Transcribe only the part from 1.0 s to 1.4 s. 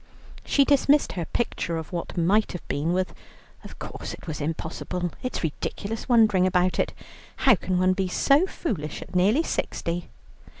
her